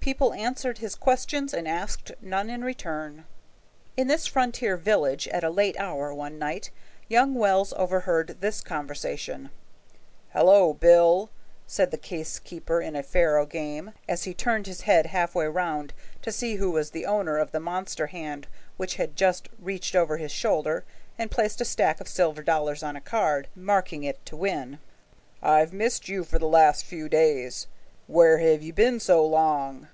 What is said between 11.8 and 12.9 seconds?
the case keeper